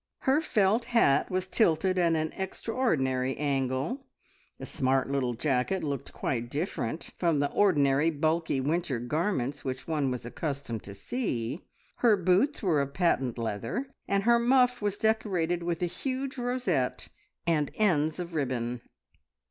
[0.21, 4.07] Her felt hat was tilted at an extraordinary angle;
[4.57, 10.09] the smart little jacket looked quite different from the ordinary bulky winter garments which one
[10.09, 11.67] was accustomed to see;
[11.97, 17.07] her boots were of patent leather, and her muff was decorated with a huge rosette,
[17.45, 18.81] and ends of ribbon.